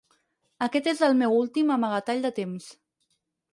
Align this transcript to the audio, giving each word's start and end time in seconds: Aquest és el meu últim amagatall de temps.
Aquest 0.67 0.89
és 0.91 1.03
el 1.09 1.13
meu 1.19 1.35
últim 1.41 1.71
amagatall 1.77 2.25
de 2.27 2.35
temps. 2.43 2.73